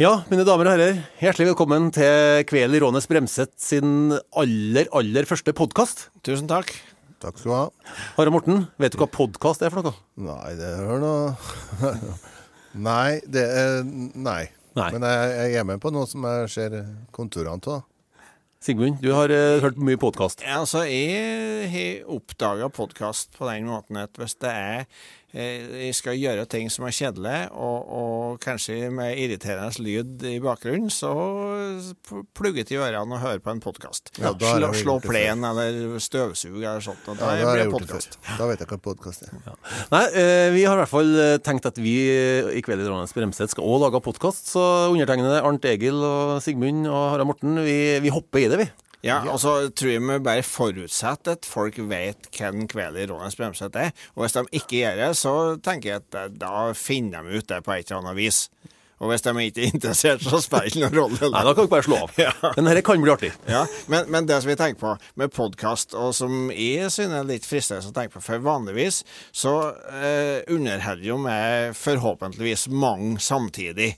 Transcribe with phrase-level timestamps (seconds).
[0.00, 5.26] Ja, mine damer og herrer, hjertelig velkommen til Kveld i Rånes Bremset sin aller, aller
[5.28, 6.06] første podkast.
[6.24, 6.72] Tusen takk.
[7.20, 7.90] Takk skal du ha.
[8.14, 9.92] Harald Morten, vet du hva podkast er for noe?
[10.24, 11.92] Nei, det er noe
[12.88, 14.46] Nei, det er Nei.
[14.80, 14.88] Nei.
[14.96, 16.80] Men jeg, jeg er med på noe som jeg ser
[17.12, 17.84] konturene av.
[18.64, 20.40] Sigmund, du har eh, hørt mye podkast.
[20.44, 24.88] Ja, altså, jeg har oppdaga podkast på den måten at hvis det er
[25.30, 30.90] Jeg skal gjøre ting som er kjedelig, og, og kanskje med irriterende lyd i bakgrunnen,
[30.90, 31.12] så
[32.36, 34.10] plugget i ørene og hører på en podkast.
[34.18, 37.06] Ja, slå slå plen eller støvsuge eller sånt.
[37.06, 38.18] Og da Ja, det blir det podkast.
[38.38, 39.38] Da vet jeg hva podkast er.
[39.94, 42.90] Nei, eh, vi har i hvert fall eh, tenkt at vi eh, i Kveld i
[42.90, 47.60] Rånes Bremset skal òg lage podkast, så undertegnede Arnt Egil og Sigmund og Harald Morten,
[47.66, 48.70] vi, vi hopper i det, vi.
[49.06, 53.38] Ja, og så tror jeg vi bare forutsetter at folk vet hvem Kveld i Rådens
[53.38, 53.94] Bremset er.
[54.14, 57.48] Og hvis de ikke gjør det, så tenker jeg at eh, da finner de ut
[57.48, 58.44] det på et eller annet vis.
[59.00, 61.30] Og hvis de ikke er interessert, så spiller det ingen rolle.
[61.32, 62.18] Nei, da kan dere bare slå av.
[62.58, 63.30] Men dette kan bli artig.
[63.48, 67.30] Ja, men, men det som vi tenker på med podkast, og som jeg synes er
[67.30, 69.00] litt fristende å tenke på, for vanligvis
[69.32, 69.54] så
[69.88, 71.40] eh, underholder jo vi
[71.80, 73.94] forhåpentligvis mange samtidig.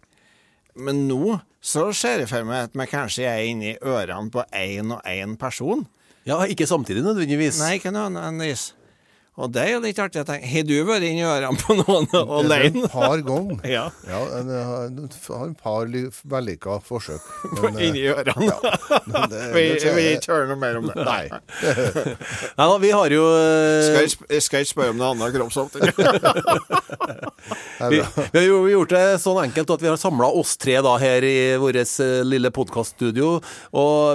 [0.74, 4.94] Men nå så ser jeg for meg at vi kanskje er inni ørene på én
[4.96, 5.84] og én person.
[6.26, 7.58] Ja, ikke samtidig nødvendigvis.
[7.62, 8.72] Nei, ikke nødvendigvis.
[9.40, 10.44] Og det er jo litt artig å tenke.
[10.44, 12.82] Har du vært inni ørene på noen alene?
[12.84, 13.62] Et par ganger.
[13.72, 13.86] Ja.
[14.04, 15.86] Ja, en- jeg har jeg har et par
[16.34, 17.22] vellykka forsøk.
[17.62, 18.58] Men, eh, Inni ørene?
[19.12, 19.62] men det- Vi
[19.96, 20.96] vil ikke høre noe mer om det.
[21.00, 21.24] Nei.
[21.32, 25.82] Nei da, vi har jo eh, Skal jeg, ikke spørre om noe annet kroppsholdning.
[27.82, 30.76] Er Vi, vi har jo gjort det sånn enkelt at vi har samla oss tre
[30.84, 31.80] da her i vårt
[32.28, 33.38] lille podkaststudio.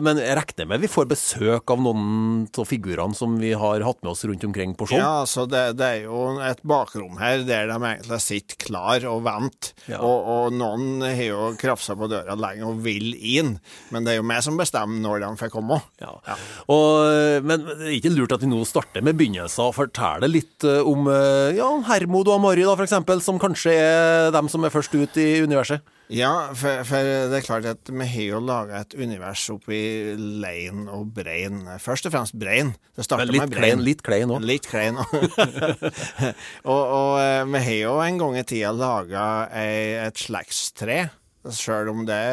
[0.05, 3.99] Men jeg regner med vi får besøk av noen av figurene som vi har hatt
[4.03, 5.01] med oss rundt omkring på show.
[5.01, 9.23] Ja, altså det, det er jo et bakrom her der de egentlig sitter klar og
[9.25, 9.73] venter.
[9.87, 10.01] Ja.
[10.03, 13.55] Og, og noen har jo krafsa på døra lenge og vil inn,
[13.93, 15.79] men det er jo meg som bestemmer når de får komme.
[16.01, 16.13] Ja.
[16.73, 20.65] Og, men det er ikke lurt at vi nå starter med begynnelsen og forteller litt
[20.67, 24.73] eh, om eh, ja, Hermod og Amari, da, eksempel, som kanskje er dem som er
[24.73, 25.83] først ut i universet.
[26.13, 29.79] Ja, for, for det er klart at vi har jo laga et univers oppi
[30.15, 31.65] Lein og Brein.
[31.83, 32.71] Først og fremst Brein.
[32.95, 33.57] Det starter med Brein.
[33.57, 34.45] klein, litt klein òg.
[34.47, 35.13] Litt klein òg.
[36.71, 41.09] og, og vi har jo en gang i tida laga et slektstre.
[41.53, 42.23] Sjøl om det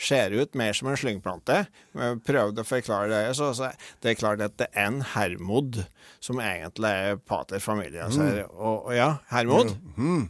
[0.00, 1.62] ser ut mer som en slyngplante.
[1.92, 3.22] Vi har prøvd å forklare det.
[3.36, 3.70] Så, så
[4.00, 5.82] det er klart at det er en Hermod
[6.20, 8.46] som egentlig er pater familias her.
[8.50, 9.76] Og, og ja, Hermod.
[9.96, 10.28] Eh,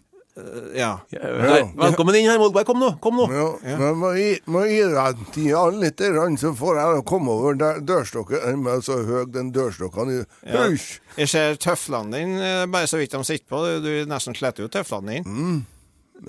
[0.77, 0.91] Ja.
[1.13, 2.67] Nei, Velkommen inn, her, Molberg.
[2.69, 2.91] kom nå.
[3.03, 3.27] Kom nå.
[3.35, 6.03] Ja, men må gi, må gi deg tida litt,
[6.41, 8.67] så får jeg komme over der dørstokken.
[8.71, 10.15] Er så høy, den dørstokken.
[10.47, 10.69] Ja.
[11.17, 13.65] Jeg ser tøflene dine, eh, bare så vidt de sitter på.
[13.67, 15.61] Du, du nesten sletter jo tøflene dine.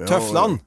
[0.08, 0.60] Tøflene?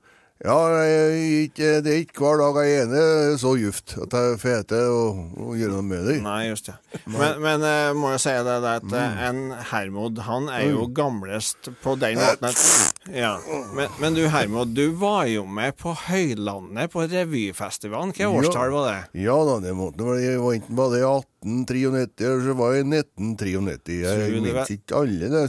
[0.44, 4.90] Ja, jeg, det er ikke hver dag jeg er enig så gift at jeg feter
[4.92, 6.16] og, og gjøre noe med det.
[6.20, 6.74] Nei, just det.
[7.08, 9.22] Men, men jeg må jeg si det, det at mm.
[9.24, 9.38] en
[9.70, 12.60] Hermod, han er jo gamlest på den måten at
[13.08, 13.38] Ja.
[13.72, 18.12] Men, men du Hermod, du var jo med på Høylandet på revyfestivalen.
[18.18, 18.98] Hva årstall var det?
[19.24, 23.96] Ja da, det måtte være var enten bare i 1893, eller så var i 1993.
[24.04, 25.46] Jeg minnes ikke alle det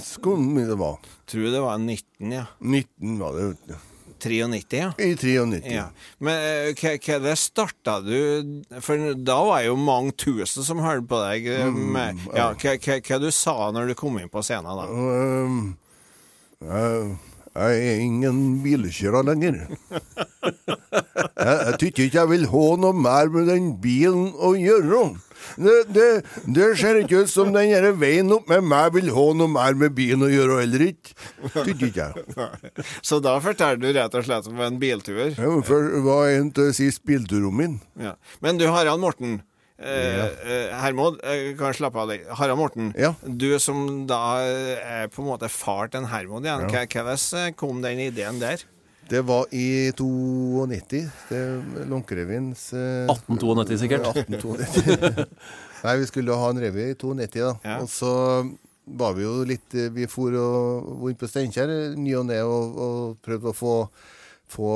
[0.71, 1.11] det var.
[1.27, 2.45] Tror det var 19, ja.
[2.63, 3.75] 19 var det, du.
[4.25, 4.89] 93, ja.
[4.97, 5.73] I 93.
[5.73, 5.85] Ja.
[6.23, 8.17] Men eh, hva hva det starta du
[8.83, 11.47] For da var jo mange tusen som hørte på deg.
[11.53, 14.85] eh, Med, ja, hva, du sa når du kom inn på scenen da?
[14.89, 17.15] Uh, uh,
[17.55, 19.61] jeg er ingen bilkjører lenger.
[21.35, 25.01] Jeg, jeg tykker ikke jeg vil ha noe mer med den bilen å gjøre.
[25.55, 26.07] Det, det,
[26.57, 29.77] det ser ikke ut som den her veien opp med meg vil ha noe mer
[29.79, 31.15] med byen å gjøre heller ikke.
[31.55, 32.85] Tykker ikke jeg.
[33.07, 35.27] Så da forteller du rett og slett om en biltur.
[35.37, 37.77] Ja, for det var en til sist bilturen min.
[37.99, 38.15] Ja.
[38.43, 39.41] Men du Harald Morten.
[39.75, 40.29] Ja.
[40.47, 42.21] eh, Hermod, eh, kan slappe av deg.
[42.39, 43.09] Harald Morten, Ja.
[43.27, 46.69] du som da er på en måte far til Hermod igjen.
[46.71, 48.63] Hvordan kom den ideen der?
[49.09, 51.01] Det var i 92.
[51.29, 51.41] Det
[51.89, 54.07] Lånkerevyens eh, 1892 sikkert.
[54.17, 55.25] 1892.
[55.85, 57.51] Nei, vi skulle ha en revy i 92, da.
[57.61, 57.79] Ja.
[57.83, 58.13] Og så
[58.85, 62.79] var vi jo litt eh, Vi for og inn på Steinkjer ny og ne og,
[62.87, 63.75] og prøvde å få,
[64.49, 64.71] få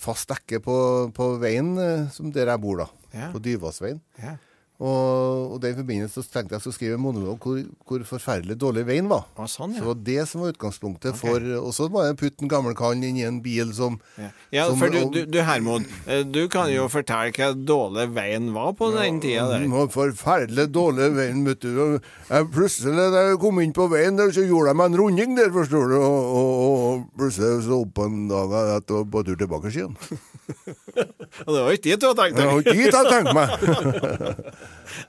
[0.00, 0.76] fast dekke på,
[1.16, 2.90] på veien eh, som der jeg bor, da.
[3.14, 3.30] Ja.
[3.32, 4.02] På Dyvassveien.
[4.20, 4.36] Ja.
[4.84, 8.82] Og, og den forbindelse så tenkte jeg skulle skrive en monolog hvor, hvor forferdelig dårlig
[8.88, 9.22] veien var.
[9.40, 9.80] Ah, sånn, ja.
[9.80, 12.74] Så det var det som var utgangspunktet for Og så var det putte en gammel
[12.76, 16.22] kall inn i en bil som Ja, ja som- for du, du, du Hermod, eh,
[16.26, 19.64] du kan jo fortelle hva dårlig veien var på den tida der.
[19.72, 22.00] Var forferdelig dårlig veien, vet du.
[22.28, 25.36] Jeg, plutselig da jeg kom inn på veien der, så gjorde jeg meg en runding
[25.38, 25.96] der, forstår du.
[26.00, 29.96] Og, og, og plutselig så opp en dag jeg var på tur tilbake igjen.
[31.42, 33.48] Og det var ikke dit du hadde tenkt Det var ikke dit jeg tenkte meg.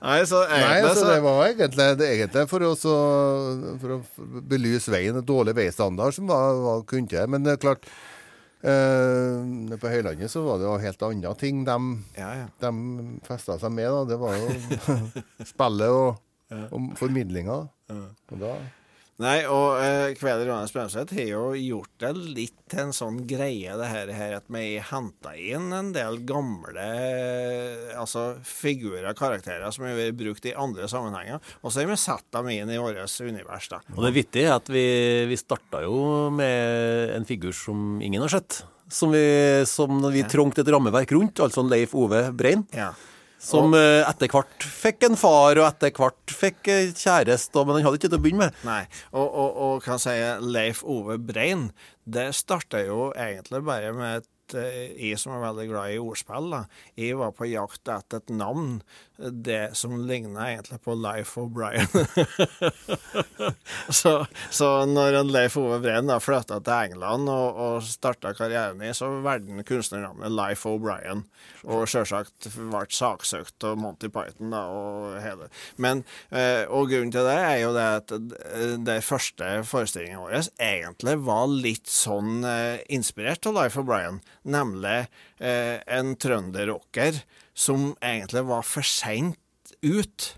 [0.02, 4.02] Nei, så egentlig Nei, så det var egentlig, det egentlig for, å for å
[4.50, 7.30] belyse veien, dårlig veistandard som var, var kunne til.
[7.32, 7.88] Men det er klart,
[8.66, 11.74] Uh, på Høylandet så var det jo helt andre ting de,
[12.18, 12.46] Ja, ja.
[12.64, 12.72] de
[13.28, 13.86] festa seg med.
[13.94, 14.00] da.
[14.10, 14.56] Det var jo
[15.52, 16.16] spillet og,
[16.74, 17.60] og formidlinga.
[17.94, 18.56] Og da
[19.24, 23.72] Nei, og uh, Kveler Johannes Bremseth har jo gjort det litt til en sånn greie,
[23.80, 26.88] det her, her at vi har henta inn en del gamle
[27.96, 32.28] altså figurer, karakterer, som har vært brukt i andre sammenhenger, og så har vi satt
[32.36, 33.72] dem inn i vårt univers.
[33.72, 33.80] da.
[33.96, 34.86] Og det vittige er at vi,
[35.32, 38.66] vi starta jo med en figur som ingen har sett.
[38.92, 39.24] Som vi,
[39.66, 42.68] som vi trengte et rammeverk rundt, altså en Leif Ove Brein.
[42.76, 42.92] Ja.
[43.46, 47.86] Som og, etter hvert fikk en far, og etter hvert fikk eh, kjæreste, men han
[47.86, 48.64] hadde ikke til å begynne med.
[48.66, 48.82] Nei,
[49.14, 51.68] og, og, og hva sier Leif Ove Brein,
[52.06, 56.52] det starta jo egentlig bare med et eh, jeg som er veldig glad i ordspill,
[56.54, 56.62] da.
[57.00, 58.80] Jeg var på jakt etter et navn,
[59.18, 61.88] det som ligna egentlig på Life O'Brien.
[64.00, 69.10] så, så når Leif Ove Breen flytta til England og, og starta karrieren i, så
[69.24, 71.24] valgte han kunstnernavnet Life O'Brien.
[71.64, 75.48] Og sjølsagt ble saksøkt av Monty Python da, og hele.
[75.82, 80.52] Men, eh, og grunnen til det er jo det at eh, den første forestillingen vår
[80.60, 85.06] egentlig var litt sånn eh, inspirert av Life of Brian, nemlig
[85.40, 87.22] eh, en trønderrocker
[87.56, 89.40] som egentlig var for seint
[89.86, 90.34] ut.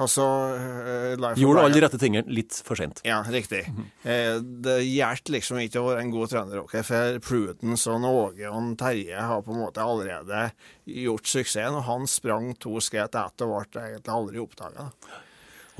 [0.00, 0.24] Altså
[0.56, 3.02] eh, Life Gjorde alle de rette tingene litt for sent.
[3.04, 3.66] ja, riktig.
[4.08, 8.70] Eh, det hjalp liksom ikke å være en god trønderrocker, for Prudence og Åge og
[8.80, 10.46] Terje har på en måte allerede
[10.88, 14.88] gjort suksessen, og han sprang to skritt etter og ble egentlig aldri oppdaga.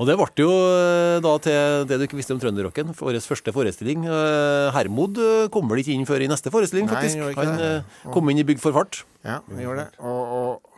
[0.01, 3.53] Og det ble jo eh, da til det du ikke visste om trønderrocken, årets første
[3.53, 4.07] forestilling.
[4.09, 7.19] Eh, Hermod kommer kom vel ikke inn før i neste forestilling, Nei, faktisk.
[7.21, 7.69] han ikke Han det.
[8.07, 9.03] eh, kom inn i Bygd for fart.
[9.23, 9.99] Ja, vi gjorde det.
[10.01, 10.69] Og, og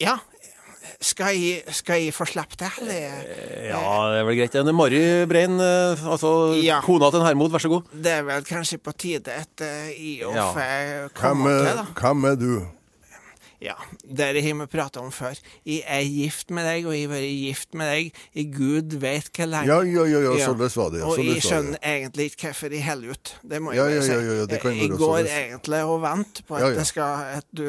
[0.00, 0.16] Ja,
[1.00, 3.20] skal jeg, skal jeg få slippe det, eller?
[3.68, 3.82] Ja,
[4.12, 4.56] det er vel greit.
[4.74, 6.30] Mari Brein, eh, altså
[6.64, 6.80] Ja.
[6.84, 7.84] kona til Hermod, vær så god.
[7.92, 11.86] Det er vel kanskje på tide at eh, jeg og får komme til, da.
[12.00, 12.50] hvem er du?
[13.62, 13.74] Ja,
[14.04, 15.38] det har vi prata om før.
[15.64, 19.30] Jeg er gift med deg, og jeg har vært gift med deg i gud vet
[19.32, 19.70] hvor lenge.
[19.70, 21.00] Ja, ja, ja, ja, sånn det var det.
[21.00, 23.32] Ja, og sånn jeg skjønner egentlig ikke hvorfor de holder ut.
[23.42, 24.12] Det må jeg Ja, bare ja, si.
[24.12, 25.30] ja, ja, det kan jeg går sånn.
[25.40, 26.76] egentlig og venter på at Ja, ja.
[26.82, 27.66] det skal at du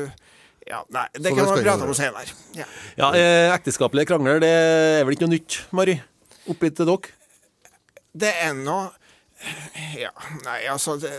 [0.68, 2.36] Ja, nei, det Så kan vi prate om senere.
[2.60, 2.66] Ja.
[3.00, 6.02] Ja, eh, Ekteskapelige krangler, det er vel ikke noe nytt, Mari?
[6.52, 7.16] Oppi til dere?
[8.12, 8.92] Det er nå
[9.96, 10.12] Ja,
[10.44, 11.14] nei, altså det,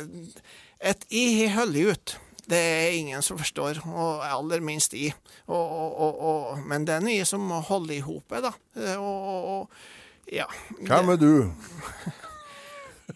[0.80, 2.18] Et i har holdt ut.
[2.48, 5.10] Det er ingen som forstår, og aller minst de.
[5.46, 8.52] Og, og, og, og, men det er nye som må holde i hopet, da.
[8.96, 10.46] Og, og, og ja.
[10.80, 11.32] Hvem er du?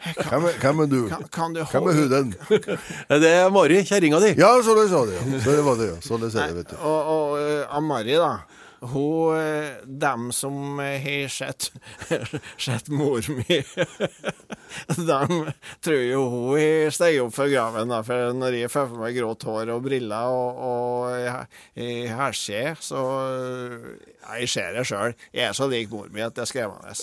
[0.02, 1.00] Hvem hvem er du?
[1.08, 2.34] Kan, kan du Hvem er huden?
[2.50, 4.32] Eh, Det er Mari, kjerringa di.
[4.40, 5.14] Ja, så det sa de.
[5.16, 5.40] ja.
[5.44, 5.98] Så det var det, ja.
[6.02, 6.76] Så det sa det, vet du.
[6.80, 8.32] Og, og uh, Amari, da.
[8.82, 11.70] Hun eh, Dem som har sett,
[12.58, 13.62] sett mor mi
[14.96, 15.52] De
[15.84, 17.92] tror jo hun har steget opp fra graven.
[17.92, 22.74] Da, for når jeg får på meg grått hår og briller og, og i herskje,
[22.80, 23.88] så eh,
[24.40, 25.14] Jeg ser det sjøl.
[25.34, 26.96] Jeg er så lik mor mi at det er skremmende.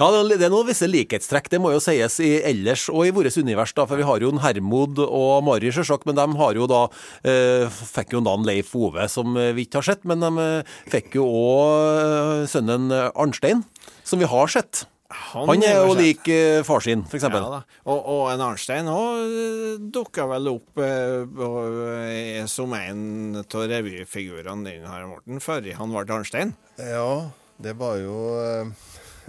[0.00, 3.36] Ja, det er noen visse likhetstrekk, det må jo sies i ellers og i vårt
[3.36, 6.68] univers, da, for vi har jo en Hermod og Mari, sjølsagt, men de har jo
[6.70, 6.78] da
[7.26, 10.78] eh, fikk jo navn Leif Ove, som eh, vi ikke har sett, men de eh,
[10.92, 13.64] fikk jo òg sønnen eh, Arnstein,
[14.06, 14.84] som vi har sett.
[15.10, 16.00] Han er jo sett.
[16.00, 17.24] lik eh, far sin, f.eks.
[17.26, 17.62] Ja, da.
[17.82, 24.92] Og, og en Arnstein òg dukka vel opp eh, eh, som en av revyfigurene dine
[24.92, 26.54] her, Morten, før han ble Arnstein.
[26.78, 28.70] Ja, det var jo eh,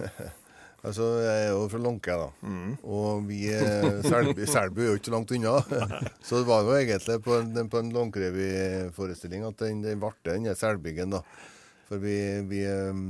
[0.82, 2.28] Altså, jeg er jo fra Lånke, da.
[2.82, 3.44] Og vi
[4.10, 5.56] Selbu, er jo ikke langt unna.
[6.26, 10.50] så det var jo egentlig på en, på en Lånkerevyforestilling at den, den ble den
[10.58, 11.22] Selbyggen, da.
[11.86, 12.16] For vi,
[12.50, 13.02] vi, eh,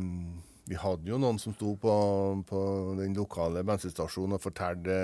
[0.69, 1.95] vi hadde jo noen som sto på,
[2.49, 2.61] på
[3.01, 4.99] den lokale bensinstasjonen og fortalte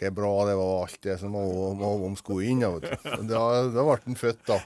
[0.00, 2.16] hvor bra det var, alt det som var om, om, om
[2.78, 3.26] vet du.
[3.28, 3.42] Da,
[3.74, 4.60] da ble han født, da.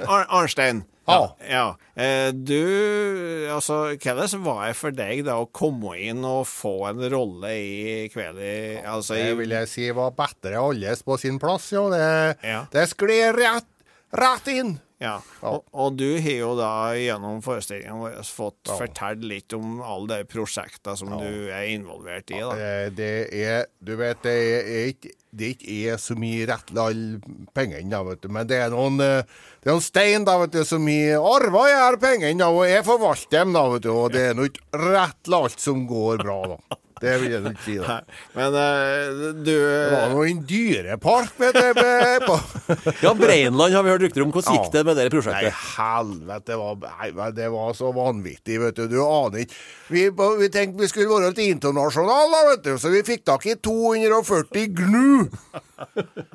[0.00, 0.84] Ar Arnstein.
[1.10, 1.36] Ja.
[1.48, 1.64] ja.
[1.98, 7.02] Eh, du Altså, hvordan var det for deg da å komme inn og få en
[7.10, 8.38] rolle i kveld?
[8.86, 11.88] Altså, Det vil jeg si var bedre alles på sin plass, ja.
[11.90, 12.04] Det,
[12.46, 12.60] Ja.
[12.70, 13.68] det skled rett,
[14.14, 14.78] rett inn.
[15.00, 15.14] Ja,
[15.48, 20.26] og, og du har jo da gjennom forestillingen vår fått fortalt litt om alle de
[20.28, 22.36] prosjektene som du er involvert i.
[22.36, 22.50] da.
[22.58, 26.80] Ja, Det er Du vet, det er ikke det ikke er så mye rett til
[26.82, 28.28] alle pengene, vet du.
[28.34, 29.22] Men det er noen, eh,
[29.62, 32.82] det er noen stein da, vet du, som i arva jeg pengene, da, og jeg
[32.86, 33.92] forvalter dem, da, vet du.
[33.94, 36.80] Og det er nå ikke rett til alt som går bra, da.
[37.00, 37.94] Det vil jeg ikke si, da.
[38.36, 41.80] Men uh, du Det var nå en dyrepark vet du.
[42.26, 42.36] på
[43.06, 44.32] Ja, Breinland har vi hørt rykter om.
[44.34, 45.62] Hvordan gikk det med det Nei, prosjektet?
[45.78, 48.84] helvete, det var, nei, det var så vanvittig, vet du.
[48.92, 49.56] Du aner ikke.
[49.90, 53.56] Vi, vi tenkte vi skulle være litt internasjonale, vet du, så vi fikk tak i
[53.56, 55.24] 240 gnu.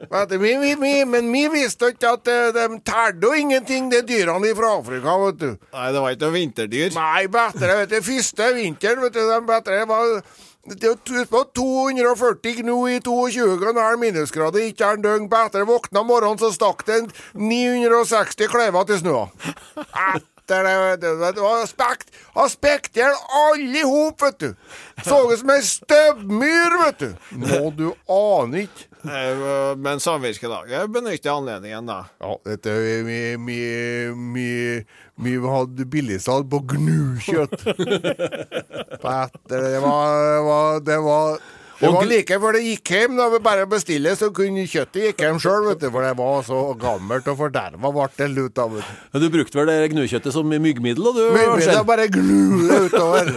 [0.10, 3.91] Vet du, vi, vi, vi, men vi visste ikke at eh, de tærde jo ingenting,
[3.93, 5.48] de dyrene fra Afrika, vet du.
[5.75, 6.89] Nei, det var ikke noe vinterdyr.
[6.98, 10.17] Nei, bedre, vet du, første vinteren, vet du, de bedre var
[10.65, 16.10] det var 240 gnu i 22 grader minusgrader, ikke en døgn på etter våkna om
[16.10, 17.03] morgenen, så stakk det
[17.38, 19.27] 960 klever til snøa.
[20.15, 21.12] Etter det.
[21.36, 24.50] Det var aspekt, har spekt i hjel alle i hop, vet du.
[25.05, 27.10] Så ut som ei støvmyr, vet du.
[27.45, 28.89] Nå, du aner ikke.
[29.10, 32.00] Eh, Men Samvirkelaget benytter anledningen, da.
[32.22, 33.60] Ja, dette er vi, vi,
[34.36, 34.48] vi,
[35.26, 37.66] vi hadde billigsalg på gnukjøtt.
[38.96, 39.80] Det var Det
[40.46, 41.40] var, det var,
[41.79, 43.17] det var like før det gikk hjem.
[43.20, 45.67] Da vi bare bestille, så kunne kjøttet gikk hjem sjøl.
[45.82, 48.77] For det var så gammelt og forderva ble det lut av.
[48.79, 51.12] Men Du brukte vel det gnukjøttet som myggmiddel?
[51.15, 51.27] da,
[51.75, 53.34] er bare gnu utover.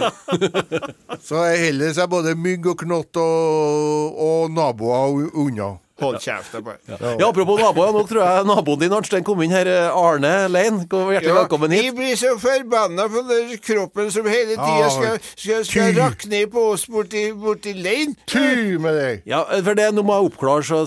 [1.27, 5.73] Så jeg holder seg både mygg og knott og, og naboer unna.
[5.99, 6.53] Hold kjeft.
[6.87, 9.67] Ja, Apropos naboer, nå tror jeg naboen din Arnstein kom inn her.
[9.67, 11.95] eh, Arne Lein, hjertelig velkommen Jeg hit.
[11.97, 16.63] blir så forbanna på den kroppen som hele tida Ah, skal, skal, skal rakne på
[16.73, 18.15] oss borti, borti Lein.
[18.29, 19.23] Ty med deg!
[19.29, 20.83] Ja, for det Nå må jeg oppklare, så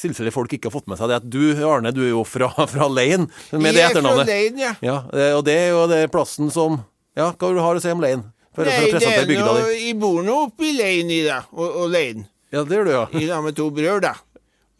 [0.00, 2.48] tilfelle folk ikke har fått med seg det, at du, Arne, du er jo fra,
[2.74, 4.74] fra Lein, med det Jeg er fra Lein, ja.
[4.84, 6.80] Ja, eh, og det er jo det plassen som
[7.16, 8.24] Ja, hva har du å si om Lein?
[8.54, 9.54] For, for Nei, å det er nå.
[9.74, 12.22] Jeg bor nå oppe i Lein i dag, og, og Lein.
[12.54, 13.04] Ja, det gjør du, ja.
[13.18, 14.12] I lag med to brødre, da.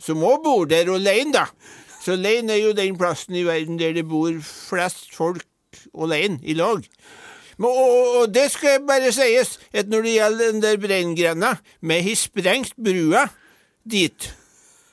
[0.04, 1.46] Som òg bor der alene, da.
[2.04, 5.44] Så Lein er jo den plassen i verden der det bor flest folk
[5.96, 6.84] alene, i lag.
[7.56, 12.00] Men, og, og, det skal bare sies, at når det gjelder den der brenngrenda, vi
[12.08, 13.28] har sprengt brua
[13.84, 14.28] dit.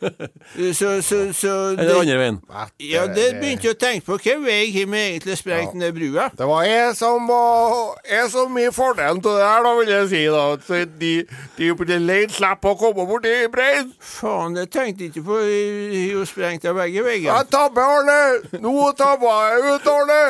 [0.74, 2.38] Så, så, så Eller andre veien.
[2.82, 4.18] Ja, det begynte jeg å tenke på.
[4.18, 6.28] Hvilken vei har vi egentlig sprengt den der brua?
[6.38, 10.10] Det var jeg som var Jeg som i fordelen til det her, da, vil jeg
[10.12, 10.24] si.
[10.34, 11.14] da Så De,
[11.58, 13.94] de på den leien slipper å komme borti breien.
[14.02, 15.40] Faen, det tenkte jeg ikke på.
[15.46, 18.62] Jeg har jo sprengt av begge Jeg tabber, Arne!
[18.62, 20.22] Nå tabba jeg ut, Arne!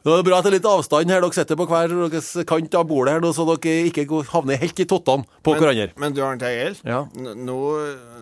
[0.00, 1.20] Nå er det bra at det er litt avstand her.
[1.20, 4.86] Dere sitter på hver deres kant av bordet her, så dere ikke havner helt i
[4.88, 5.90] tottene på hverandre.
[6.00, 7.02] Men du Arnt Egil, Ja.
[7.12, 7.58] nå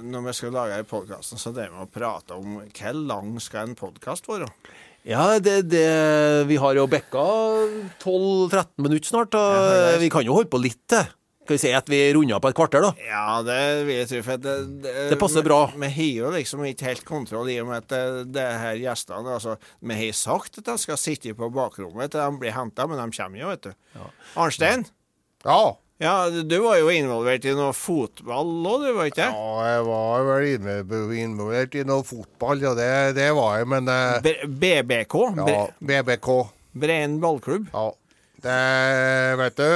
[0.02, 3.78] når vi skal lage podkasten, så det med å prate om hvor lang skal en
[3.78, 4.50] podkast være?
[5.08, 7.22] Ja, det, det Vi har jo bekka
[8.02, 9.38] 12-13 minutter snart.
[9.38, 9.54] Og
[9.94, 11.06] ja, vi kan jo holde på litt til.
[11.48, 12.90] Skal vi si at vi runder på et kvarter, da?
[13.00, 14.18] Ja, det vil jeg tro.
[14.26, 15.62] For det, det, Det passer bra.
[15.72, 19.32] Vi har jo liksom ikke helt kontroll i og med at det, det her gjestene
[19.32, 23.00] altså, Vi har sagt at de skal sitte på bakrommet til de blir henta, men
[23.00, 24.02] de kommer jo, vet du.
[24.36, 24.84] Arnstein?
[25.46, 25.62] Ja.
[26.04, 29.30] Ja, du var jo involvert i noe fotball òg, du var ikke det?
[29.32, 34.28] ja, jeg var vel involvert i noe fotball, ja, det, det var jeg, men eh,
[34.44, 35.16] BBK?
[35.40, 36.28] Ja, BBK.
[36.84, 37.72] Breen ballklubb?
[37.72, 37.88] Ja.
[38.42, 39.70] Det Vet du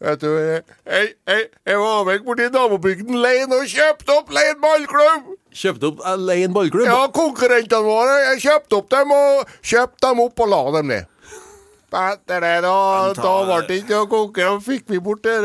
[0.00, 5.34] Vet du Jeg, jeg, jeg var vekk borti nabobygden Lein og kjøpte opp Lein ballklubb!
[5.52, 6.88] Kjøpte opp Lein ballklubb?
[6.88, 8.16] Ja, konkurrentene våre.
[8.30, 11.08] Jeg kjøpte opp dem og kjøpte dem opp og la dem ned.
[11.88, 12.72] Etter det, da,
[13.16, 14.64] da ble det ikke noe konkurranse.
[14.66, 15.36] Fikk vi bort det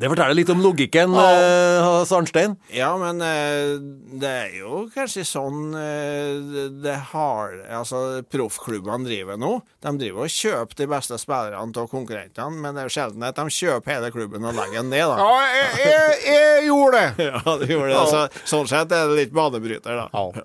[0.00, 1.24] Det forteller litt om logikken Ja.
[1.36, 2.54] eh, Arnstein.
[2.72, 3.74] Ja, men eh,
[4.22, 9.60] det er jo kanskje sånn eh, det- har Altså, proffklubbene driver nå.
[9.84, 13.36] De driver og kjøper de beste spillerne av konkurrentene, men det er jo sjelden at
[13.36, 15.16] de kjøper hele klubben og legger den ned, da.
[15.20, 17.28] Ja, jeg, jeg, jeg gjorde det.
[17.30, 18.00] Ja, du gjorde det.
[18.00, 20.08] Altså, sånn sett er det litt banebryter, da.
[20.08, 20.44] Ja.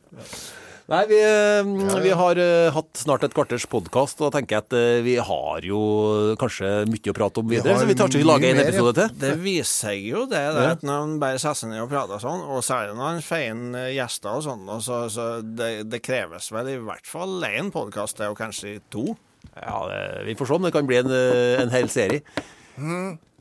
[0.85, 4.65] Nei, vi, eh, vi har eh, hatt snart et kvarters podkast, og da tenker jeg
[4.67, 5.79] at eh, vi har jo
[6.37, 9.15] kanskje mye å prate om videre, Vi så vi tar ikke lage en episode til.
[9.23, 12.21] Det viser seg jo det, det at når han bare setter seg ned og prater
[12.21, 15.71] sånn, og særlig når han får inn eh, gjester og sånn, og så, så det,
[15.89, 19.07] det kreves vel i hvert fall én podkast, det er jo kanskje to.
[19.55, 21.09] Ja, det, Vi får se om det kan bli en,
[21.65, 22.21] en hel serie.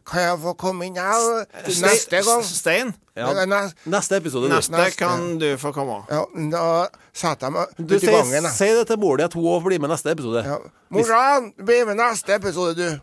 [0.06, 2.42] Kan jeg få komme inn her neste gang?
[2.44, 3.30] Stein, Ja.
[3.46, 4.98] Nes- Neste episode, neste Neste.
[4.98, 6.00] kan du få komme.
[6.10, 8.50] Ja, da setter jeg meg Du ut i sier, gangen.
[8.52, 10.42] Si det til mor di at hun òg blir med neste episode.
[10.44, 10.56] Ja.
[10.90, 13.00] Moran, bli med neste episode, du.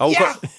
[0.00, 0.50] Ja, hun kan,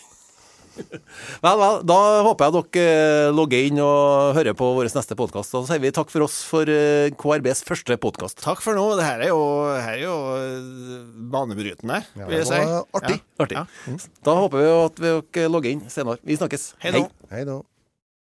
[1.43, 5.53] Vel, vel, da håper jeg dere logger inn og hører på vår neste podkast.
[5.55, 8.39] Da sier vi takk for oss for eh, KRBs første podkast.
[8.43, 8.85] Takk for nå.
[8.99, 9.41] Det her er jo,
[9.75, 11.01] her er jo eh,
[11.33, 12.61] banebrytende, vil jeg si.
[13.01, 13.19] artig.
[13.19, 13.45] Ja.
[13.45, 13.59] Artig.
[13.59, 13.97] Ja.
[14.27, 16.21] Da håper vi at dere logger inn senere.
[16.27, 16.71] Vi snakkes.
[16.83, 17.05] Hei da.
[17.33, 17.59] Hei da.